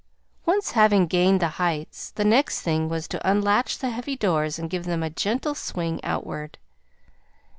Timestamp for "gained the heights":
1.05-2.09